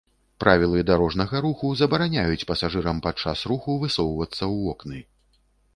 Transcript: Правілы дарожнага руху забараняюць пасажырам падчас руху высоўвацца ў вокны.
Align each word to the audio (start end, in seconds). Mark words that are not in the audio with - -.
Правілы 0.43 0.79
дарожнага 0.91 1.35
руху 1.45 1.67
забараняюць 1.81 2.47
пасажырам 2.53 3.03
падчас 3.05 3.37
руху 3.53 3.79
высоўвацца 3.87 4.39
ў 4.53 4.55
вокны. 4.69 4.99